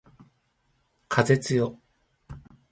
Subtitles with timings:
[1.09, 1.79] 風つよ